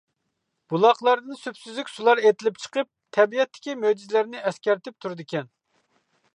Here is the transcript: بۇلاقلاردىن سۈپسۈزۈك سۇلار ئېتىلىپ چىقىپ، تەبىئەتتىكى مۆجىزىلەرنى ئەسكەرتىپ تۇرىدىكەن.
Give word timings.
بۇلاقلاردىن 0.73 1.37
سۈپسۈزۈك 1.41 1.91
سۇلار 1.97 2.21
ئېتىلىپ 2.23 2.57
چىقىپ، 2.63 2.89
تەبىئەتتىكى 3.19 3.77
مۆجىزىلەرنى 3.85 4.43
ئەسكەرتىپ 4.51 5.01
تۇرىدىكەن. 5.05 5.57